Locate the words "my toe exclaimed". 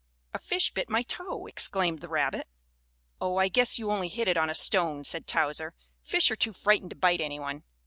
0.89-1.99